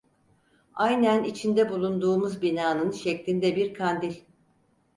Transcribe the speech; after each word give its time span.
Aynen 0.73 1.23
içinde 1.23 1.69
bulunduğumuz 1.69 2.41
binanın 2.41 2.91
şeklinde 2.91 3.55
bir 3.55 3.73
kandil… 3.73 4.21